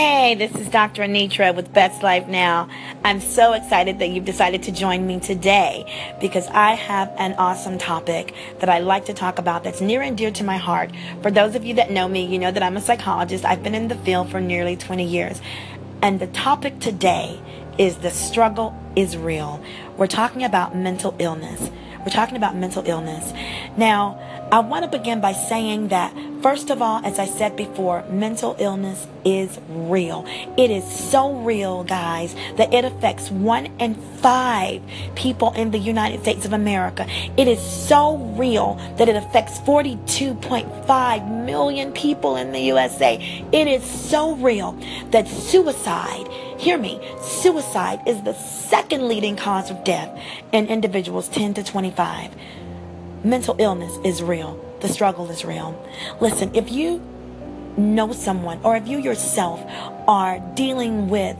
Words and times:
Hey, 0.00 0.36
this 0.36 0.54
is 0.54 0.68
Dr. 0.68 1.02
Anitra 1.02 1.52
with 1.52 1.72
Best 1.72 2.04
Life 2.04 2.28
Now. 2.28 2.68
I'm 3.02 3.20
so 3.20 3.54
excited 3.54 3.98
that 3.98 4.10
you've 4.10 4.24
decided 4.24 4.62
to 4.62 4.70
join 4.70 5.04
me 5.04 5.18
today 5.18 6.14
because 6.20 6.46
I 6.46 6.74
have 6.74 7.12
an 7.18 7.32
awesome 7.32 7.78
topic 7.78 8.32
that 8.60 8.68
I 8.68 8.78
like 8.78 9.06
to 9.06 9.12
talk 9.12 9.40
about 9.40 9.64
that's 9.64 9.80
near 9.80 10.00
and 10.00 10.16
dear 10.16 10.30
to 10.30 10.44
my 10.44 10.56
heart. 10.56 10.92
For 11.20 11.32
those 11.32 11.56
of 11.56 11.64
you 11.64 11.74
that 11.74 11.90
know 11.90 12.06
me, 12.06 12.24
you 12.24 12.38
know 12.38 12.52
that 12.52 12.62
I'm 12.62 12.76
a 12.76 12.80
psychologist. 12.80 13.44
I've 13.44 13.64
been 13.64 13.74
in 13.74 13.88
the 13.88 13.96
field 13.96 14.30
for 14.30 14.40
nearly 14.40 14.76
20 14.76 15.02
years. 15.02 15.40
And 16.00 16.20
the 16.20 16.28
topic 16.28 16.78
today 16.78 17.42
is 17.76 17.96
the 17.96 18.12
struggle 18.12 18.80
is 18.94 19.16
real. 19.16 19.60
We're 19.96 20.06
talking 20.06 20.44
about 20.44 20.76
mental 20.76 21.16
illness. 21.18 21.72
We're 21.98 22.12
talking 22.12 22.36
about 22.36 22.54
mental 22.54 22.84
illness. 22.86 23.32
Now, 23.76 24.16
I 24.52 24.60
want 24.60 24.90
to 24.90 24.96
begin 24.96 25.20
by 25.20 25.32
saying 25.32 25.88
that, 25.88 26.14
first 26.42 26.70
of 26.70 26.80
all, 26.82 27.04
as 27.04 27.18
I 27.18 27.26
said 27.26 27.56
before, 27.56 28.04
mental 28.10 28.56
illness 28.58 29.06
is 29.24 29.58
real. 29.68 30.24
It 30.56 30.70
is 30.70 30.84
so 30.84 31.34
real, 31.34 31.84
guys, 31.84 32.34
that 32.56 32.72
it 32.72 32.84
affects 32.84 33.30
one 33.30 33.66
in 33.78 33.94
five 33.94 34.82
people 35.14 35.52
in 35.52 35.70
the 35.70 35.78
United 35.78 36.20
States 36.20 36.44
of 36.44 36.52
America. 36.52 37.06
It 37.36 37.48
is 37.48 37.60
so 37.60 38.16
real 38.36 38.74
that 38.96 39.08
it 39.08 39.16
affects 39.16 39.58
42.5 39.60 41.44
million 41.44 41.92
people 41.92 42.36
in 42.36 42.52
the 42.52 42.60
USA. 42.60 43.16
It 43.52 43.68
is 43.68 43.84
so 43.84 44.34
real 44.36 44.72
that 45.10 45.28
suicide, 45.28 46.28
hear 46.58 46.78
me, 46.78 47.00
suicide 47.22 48.00
is 48.06 48.22
the 48.22 48.34
second 48.34 49.08
leading 49.08 49.36
cause 49.36 49.70
of 49.70 49.84
death 49.84 50.10
in 50.52 50.66
individuals 50.66 51.28
10 51.28 51.54
to 51.54 51.64
25. 51.64 52.30
Mental 53.24 53.56
illness 53.58 53.98
is 54.04 54.22
real. 54.22 54.67
The 54.80 54.88
struggle 54.88 55.28
is 55.30 55.44
real. 55.44 55.74
Listen, 56.20 56.54
if 56.54 56.70
you 56.70 57.02
know 57.76 58.12
someone 58.12 58.60
or 58.64 58.76
if 58.76 58.86
you 58.88 58.98
yourself 58.98 59.60
are 60.06 60.40
dealing 60.54 61.08
with 61.08 61.36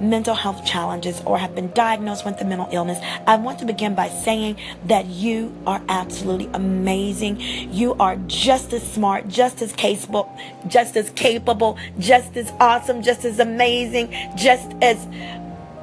mental 0.00 0.34
health 0.34 0.64
challenges 0.64 1.20
or 1.24 1.38
have 1.38 1.54
been 1.54 1.70
diagnosed 1.72 2.24
with 2.24 2.40
a 2.40 2.44
mental 2.44 2.68
illness, 2.72 2.98
I 3.26 3.36
want 3.36 3.58
to 3.60 3.66
begin 3.66 3.94
by 3.94 4.08
saying 4.08 4.56
that 4.86 5.06
you 5.06 5.54
are 5.66 5.82
absolutely 5.88 6.48
amazing. 6.54 7.40
You 7.40 7.94
are 7.94 8.16
just 8.26 8.72
as 8.72 8.92
smart, 8.92 9.28
just 9.28 9.60
as 9.60 9.72
capable, 9.72 10.34
just 10.66 10.96
as 10.96 11.10
capable, 11.10 11.78
just 11.98 12.36
as 12.36 12.50
awesome, 12.60 13.02
just 13.02 13.24
as 13.24 13.38
amazing, 13.38 14.14
just 14.36 14.72
as, 14.82 15.04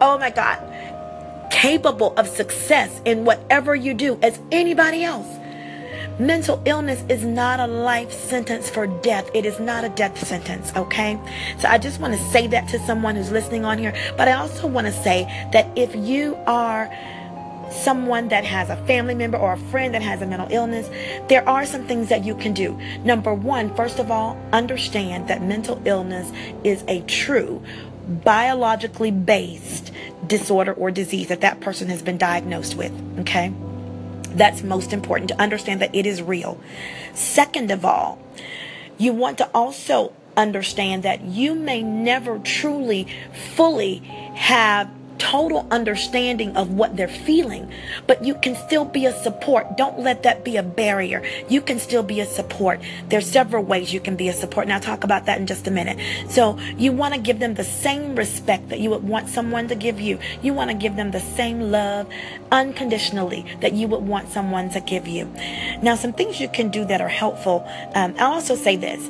oh 0.02 0.18
my 0.18 0.30
God, 0.30 0.60
capable 1.52 2.14
of 2.18 2.28
success 2.28 3.02
in 3.06 3.26
whatever 3.26 3.76
you 3.76 3.94
do 3.94 4.18
as 4.22 4.40
anybody 4.52 5.04
else. 5.04 5.28
Mental 6.20 6.62
illness 6.66 7.04
is 7.10 7.26
not 7.26 7.60
a 7.60 7.68
life 7.68 8.12
sentence 8.12 8.70
for 8.70 8.88
death. 8.88 9.30
It 9.34 9.46
is 9.46 9.60
not 9.60 9.84
a 9.84 9.90
death 9.90 10.26
sentence, 10.26 10.72
okay? 10.74 11.20
So 11.60 11.68
I 11.68 11.78
just 11.78 12.00
want 12.00 12.14
to 12.14 12.20
say 12.30 12.48
that 12.48 12.70
to 12.70 12.80
someone 12.80 13.16
who's 13.16 13.32
listening 13.32 13.66
on 13.66 13.78
here. 13.78 13.94
But 14.16 14.30
I 14.30 14.34
also 14.34 14.66
want 14.66 14.88
to 14.88 14.94
say 14.94 15.24
that 15.52 15.68
if 15.78 15.94
you 15.94 16.38
are 16.48 16.90
someone 17.70 18.30
that 18.30 18.46
has 18.46 18.70
a 18.70 18.78
family 18.86 19.14
member 19.14 19.38
or 19.38 19.54
a 19.54 19.58
friend 19.58 19.94
that 19.94 20.02
has 20.02 20.22
a 20.22 20.26
mental 20.26 20.48
illness, 20.52 20.90
there 21.28 21.48
are 21.50 21.66
some 21.66 21.86
things 21.86 22.08
that 22.08 22.24
you 22.24 22.36
can 22.36 22.54
do. 22.54 22.80
Number 23.04 23.34
one, 23.34 23.76
first 23.76 24.00
of 24.00 24.10
all, 24.10 24.38
understand 24.54 25.28
that 25.28 25.42
mental 25.42 25.82
illness 25.84 26.32
is 26.64 26.86
a 26.88 27.02
true 27.02 27.62
biologically 28.24 29.12
based 29.12 29.92
disorder 30.28 30.72
or 30.72 30.92
disease 30.92 31.28
that 31.28 31.42
that 31.42 31.60
person 31.60 31.90
has 31.90 32.02
been 32.02 32.18
diagnosed 32.18 32.76
with, 32.76 32.94
okay? 33.20 33.52
That's 34.36 34.62
most 34.64 34.94
important 34.94 35.30
to 35.30 35.42
understand 35.42 35.82
that 35.82 35.96
it 35.96 36.06
is 36.06 36.22
real. 36.22 36.60
Second 37.14 37.72
of 37.72 37.86
all, 37.86 38.20
you 38.98 39.14
want 39.14 39.38
to 39.40 39.50
also 39.54 40.14
understand 40.38 41.04
that 41.04 41.22
you 41.22 41.56
may 41.56 41.82
never 41.82 42.40
truly, 42.40 43.08
fully 43.56 43.98
have 44.36 44.90
total 45.18 45.68
understanding 45.72 46.56
of 46.56 46.72
what 46.72 46.96
they're 46.96 47.08
feeling, 47.08 47.72
but 48.08 48.24
you 48.24 48.36
can 48.36 48.56
still 48.56 48.86
be 48.86 49.06
a 49.06 49.14
support. 49.14 49.78
Don't 49.78 50.00
let 50.00 50.24
that 50.24 50.44
be 50.44 50.58
a 50.58 50.64
barrier. 50.64 51.24
You 51.50 51.62
can 51.62 51.80
still 51.80 52.04
be 52.04 52.20
a 52.20 52.26
support. 52.26 52.80
There's 53.10 53.30
several 53.30 53.64
ways 53.64 53.94
you 53.94 54.00
can 54.00 54.16
be 54.16 54.30
a 54.30 54.34
support, 54.34 54.66
and 54.66 54.74
I'll 54.74 54.80
talk 54.80 55.04
about 55.04 55.26
that 55.26 55.40
in 55.40 55.48
just 55.48 55.68
a 55.68 55.72
minute. 55.72 56.00
So 56.30 56.58
you 56.78 56.92
want 56.92 57.14
to 57.14 57.20
give 57.20 57.40
them 57.40 57.56
the 57.56 57.64
same 57.64 58.16
respect 58.16 58.70
that 58.70 58.80
you 58.80 58.90
would 58.90 59.04
want 59.04 59.30
someone 59.30 59.68
to 59.68 59.76
give 59.76 60.00
you. 60.00 60.20
You 60.42 60.54
want 60.54 60.72
to 60.72 60.78
give 60.78 60.96
them 60.96 61.12
the 61.12 61.20
same 61.20 61.60
love 61.72 62.08
unconditionally 62.52 63.46
that 63.62 63.74
you 63.74 63.88
would 63.88 64.04
want 64.04 64.30
someone 64.30 64.70
to 64.72 64.80
give 64.80 65.08
you. 65.08 65.26
Now, 65.82 65.96
some 65.96 66.14
things 66.14 66.40
you 66.40 66.50
can 66.50 66.70
do 66.70 66.86
that 66.86 67.02
are 67.02 67.10
helpful. 67.10 67.66
Um, 67.94 68.16
I'll 68.20 68.34
also 68.34 68.56
say 68.56 68.76
this 68.76 69.10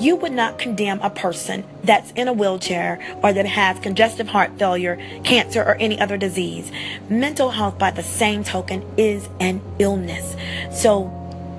you 0.00 0.16
would 0.16 0.32
not 0.32 0.58
condemn 0.58 1.00
a 1.02 1.10
person 1.10 1.64
that's 1.84 2.10
in 2.12 2.26
a 2.26 2.32
wheelchair 2.32 2.98
or 3.22 3.32
that 3.32 3.46
has 3.46 3.78
congestive 3.78 4.28
heart 4.28 4.58
failure, 4.58 4.98
cancer, 5.24 5.62
or 5.62 5.74
any 5.76 6.00
other 6.00 6.16
disease. 6.16 6.72
Mental 7.08 7.50
health, 7.50 7.78
by 7.78 7.90
the 7.90 8.02
same 8.02 8.42
token, 8.42 8.82
is 8.96 9.28
an 9.38 9.60
illness. 9.78 10.36
So 10.72 11.16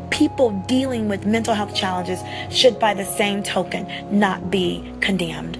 people 0.09 0.51
dealing 0.67 1.07
with 1.07 1.25
mental 1.25 1.53
health 1.53 1.75
challenges 1.75 2.19
should, 2.49 2.79
by 2.79 2.93
the 2.93 3.05
same 3.05 3.43
token, 3.43 3.87
not 4.11 4.49
be 4.49 4.91
condemned. 5.01 5.57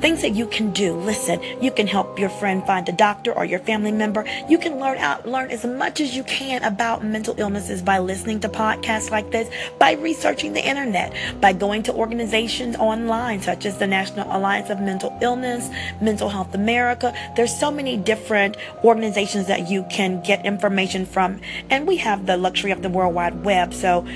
Things 0.00 0.22
that 0.22 0.30
you 0.30 0.46
can 0.46 0.72
do. 0.72 0.94
Listen, 0.94 1.42
you 1.60 1.70
can 1.70 1.86
help 1.86 2.18
your 2.18 2.30
friend 2.30 2.64
find 2.66 2.88
a 2.88 2.92
doctor 2.92 3.32
or 3.32 3.44
your 3.44 3.58
family 3.58 3.92
member. 3.92 4.24
You 4.48 4.56
can 4.56 4.78
learn 4.80 4.96
out, 4.96 5.28
learn 5.28 5.50
as 5.50 5.64
much 5.64 6.00
as 6.00 6.16
you 6.16 6.24
can 6.24 6.62
about 6.64 7.04
mental 7.04 7.34
illnesses 7.38 7.82
by 7.82 7.98
listening 7.98 8.40
to 8.40 8.48
podcasts 8.48 9.10
like 9.10 9.30
this, 9.30 9.48
by 9.78 9.92
researching 9.92 10.54
the 10.54 10.66
internet, 10.66 11.14
by 11.40 11.52
going 11.52 11.82
to 11.82 11.92
organizations 11.92 12.76
online 12.76 13.42
such 13.42 13.66
as 13.66 13.76
the 13.76 13.86
National 13.86 14.26
Alliance 14.34 14.70
of 14.70 14.80
Mental 14.80 15.16
Illness, 15.20 15.68
Mental 16.00 16.30
Health 16.30 16.54
America. 16.54 17.14
There's 17.36 17.54
so 17.54 17.70
many 17.70 17.98
different 17.98 18.56
organizations 18.82 19.48
that 19.48 19.70
you 19.70 19.84
can 19.90 20.22
get 20.22 20.46
information 20.46 21.04
from, 21.04 21.40
and 21.68 21.86
we 21.86 21.96
have 21.98 22.24
the 22.24 22.38
luxury 22.38 22.70
of 22.70 22.80
the 22.80 22.88
World 22.88 23.14
Wide 23.14 23.44
Web, 23.44 23.74
so 23.74 24.06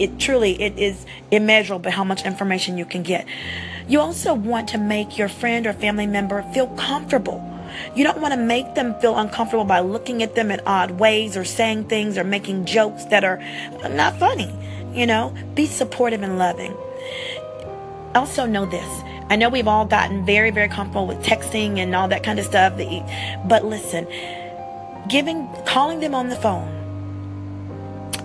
it 0.00 0.18
truly 0.18 0.60
it 0.60 0.78
is 0.78 1.06
immeasurable 1.30 1.90
how 1.90 2.04
much 2.04 2.24
information 2.24 2.78
you 2.78 2.84
can 2.84 3.02
get. 3.02 3.26
You 3.88 4.00
also 4.00 4.34
want 4.34 4.68
to 4.70 4.78
make 4.78 5.16
your 5.16 5.28
friend 5.28 5.66
or 5.66 5.72
family 5.72 6.06
member 6.06 6.42
feel 6.52 6.66
comfortable. 6.68 7.42
You 7.94 8.04
don't 8.04 8.20
want 8.20 8.32
to 8.32 8.40
make 8.40 8.74
them 8.74 8.98
feel 9.00 9.16
uncomfortable 9.16 9.64
by 9.64 9.80
looking 9.80 10.22
at 10.22 10.34
them 10.34 10.50
in 10.50 10.60
odd 10.66 10.92
ways 10.92 11.36
or 11.36 11.44
saying 11.44 11.84
things 11.84 12.16
or 12.16 12.24
making 12.24 12.64
jokes 12.64 13.04
that 13.06 13.22
are 13.24 13.38
not 13.90 14.18
funny. 14.18 14.52
You 14.92 15.06
know, 15.06 15.34
be 15.54 15.66
supportive 15.66 16.22
and 16.22 16.38
loving. 16.38 16.74
Also, 18.14 18.46
know 18.46 18.64
this. 18.64 19.02
I 19.28 19.36
know 19.36 19.48
we've 19.48 19.68
all 19.68 19.84
gotten 19.84 20.24
very, 20.24 20.50
very 20.50 20.68
comfortable 20.68 21.06
with 21.06 21.18
texting 21.18 21.78
and 21.78 21.94
all 21.94 22.08
that 22.08 22.22
kind 22.22 22.38
of 22.38 22.46
stuff. 22.46 22.72
But 23.46 23.64
listen, 23.64 24.06
giving, 25.08 25.48
calling 25.66 26.00
them 26.00 26.14
on 26.14 26.28
the 26.28 26.36
phone, 26.36 26.72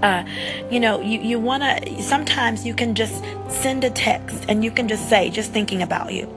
uh, 0.02 0.24
you 0.70 0.80
know, 0.80 1.02
you, 1.02 1.20
you 1.20 1.40
want 1.40 1.64
to, 1.64 2.02
sometimes 2.02 2.66
you 2.66 2.74
can 2.74 2.96
just 2.96 3.24
send 3.50 3.84
a 3.84 3.90
text 3.90 4.46
and 4.48 4.64
you 4.64 4.72
can 4.72 4.88
just 4.88 5.10
say, 5.10 5.30
just 5.30 5.52
thinking 5.52 5.82
about 5.82 6.14
you. 6.14 6.30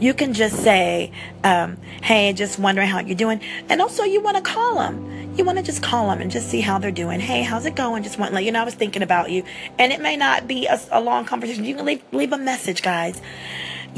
You 0.00 0.14
can 0.14 0.32
just 0.32 0.62
say, 0.62 1.10
um, 1.42 1.76
hey, 2.02 2.32
just 2.32 2.58
wondering 2.58 2.88
how 2.88 3.00
you're 3.00 3.16
doing. 3.16 3.40
And 3.68 3.80
also, 3.82 4.04
you 4.04 4.20
want 4.20 4.36
to 4.36 4.42
call 4.42 4.76
them. 4.76 5.34
You 5.36 5.44
want 5.44 5.58
to 5.58 5.64
just 5.64 5.82
call 5.82 6.08
them 6.08 6.20
and 6.20 6.30
just 6.30 6.48
see 6.48 6.60
how 6.60 6.78
they're 6.78 6.92
doing. 6.92 7.18
Hey, 7.18 7.42
how's 7.42 7.66
it 7.66 7.74
going? 7.74 8.04
Just 8.04 8.18
want 8.18 8.30
to 8.30 8.34
let 8.36 8.44
you 8.44 8.52
know 8.52 8.62
I 8.62 8.64
was 8.64 8.74
thinking 8.74 9.02
about 9.02 9.30
you. 9.30 9.42
And 9.78 9.92
it 9.92 10.00
may 10.00 10.16
not 10.16 10.46
be 10.46 10.66
a, 10.66 10.80
a 10.92 11.00
long 11.00 11.24
conversation. 11.24 11.64
You 11.64 11.74
can 11.74 11.84
leave, 11.84 12.02
leave 12.12 12.32
a 12.32 12.38
message, 12.38 12.82
guys. 12.82 13.20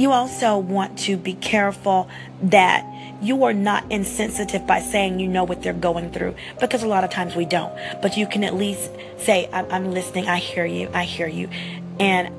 You 0.00 0.12
also 0.12 0.56
want 0.56 0.98
to 1.00 1.18
be 1.18 1.34
careful 1.34 2.08
that 2.44 2.86
you 3.20 3.44
are 3.44 3.52
not 3.52 3.84
insensitive 3.92 4.66
by 4.66 4.80
saying 4.80 5.20
you 5.20 5.28
know 5.28 5.44
what 5.44 5.62
they're 5.62 5.74
going 5.74 6.10
through 6.10 6.36
because 6.58 6.82
a 6.82 6.86
lot 6.86 7.04
of 7.04 7.10
times 7.10 7.36
we 7.36 7.44
don't. 7.44 7.70
But 8.00 8.16
you 8.16 8.26
can 8.26 8.42
at 8.42 8.54
least 8.54 8.90
say, 9.18 9.50
I'm, 9.52 9.70
I'm 9.70 9.92
listening. 9.92 10.26
I 10.26 10.38
hear 10.38 10.64
you. 10.64 10.88
I 10.94 11.04
hear 11.04 11.26
you. 11.26 11.50
And 11.98 12.34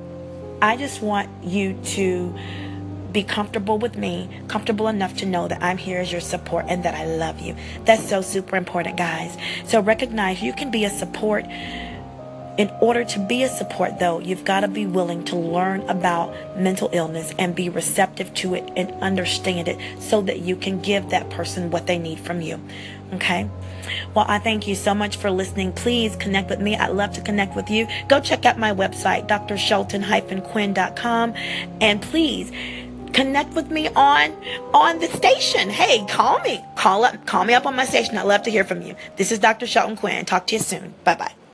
I 0.59 0.75
just 0.75 1.03
want 1.03 1.29
you 1.44 1.79
to 1.83 2.35
be 3.12 3.21
comfortable 3.21 3.77
with 3.77 3.95
me, 3.95 4.27
comfortable 4.47 4.88
enough 4.88 5.18
to 5.18 5.27
know 5.27 5.47
that 5.47 5.62
I'm 5.62 5.77
here 5.77 6.00
as 6.00 6.12
your 6.12 6.21
support 6.21 6.65
and 6.68 6.83
that 6.83 6.95
I 6.95 7.06
love 7.06 7.41
you. 7.41 7.56
That's 7.86 8.09
so 8.09 8.24
super 8.24 8.56
important, 8.56 8.97
guys. 8.97 9.38
So 9.68 9.81
recognize 9.81 10.41
you 10.41 10.53
can 10.53 10.71
be 10.71 10.83
a 10.86 10.89
support 10.89 11.45
in 12.62 12.69
order 12.80 13.04
to 13.04 13.18
be 13.18 13.42
a 13.42 13.50
support, 13.50 13.98
though, 13.98 14.19
you've 14.19 14.46
got 14.46 14.60
to 14.60 14.68
be 14.68 14.86
willing 14.86 15.25
to 15.25 15.36
learn 15.36 15.81
about 15.90 16.31
mental 16.56 16.92
illness 16.94 17.34
and 17.40 17.56
be 17.56 17.69
receptive 17.69 18.31
to 18.36 18.54
it 18.54 18.72
and 18.75 18.92
understand 19.02 19.68
it 19.68 19.80
so 20.00 20.22
that 20.22 20.42
you 20.42 20.56
can 20.56 20.80
give 20.80 21.10
that 21.10 21.28
person 21.31 21.72
what 21.72 21.88
they 21.88 21.98
need 21.98 22.19
from 22.19 22.40
you. 22.40 22.62
Okay? 23.13 23.50
Well, 24.13 24.25
I 24.28 24.38
thank 24.38 24.68
you 24.68 24.75
so 24.75 24.94
much 24.94 25.18
for 25.18 25.31
listening. 25.31 25.74
Please 25.74 26.16
connect 26.18 26.52
with 26.52 26.60
me. 26.60 26.75
I'd 26.75 26.92
love 26.92 27.13
to 27.13 27.22
connect 27.22 27.56
with 27.56 27.72
you. 27.72 27.88
Go 28.08 28.19
check 28.19 28.46
out 28.46 28.60
my 28.60 28.72
website, 28.72 29.28
drshelton-quinn.com. 29.28 31.34
And 31.81 32.00
please, 32.00 32.52
connect 33.12 33.56
with 33.56 33.72
me 33.72 33.88
on 33.96 34.36
on 34.75 35.00
the 35.00 35.08
station. 35.08 35.72
Hey, 35.72 36.06
call 36.06 36.40
me. 36.42 36.63
Call 36.78 37.06
up 37.06 37.25
call 37.25 37.44
me 37.44 37.56
up 37.56 37.66
on 37.66 37.75
my 37.75 37.86
station. 37.86 38.19
I'd 38.19 38.28
love 38.28 38.44
to 38.44 38.52
hear 38.52 38.66
from 38.66 38.84
you. 38.84 38.96
This 39.16 39.31
is 39.31 39.40
Dr. 39.40 39.66
Shelton 39.66 39.98
Quinn. 39.98 40.25
Talk 40.25 40.46
to 40.48 40.56
you 40.56 40.62
soon. 40.62 40.94
Bye-bye. 41.04 41.40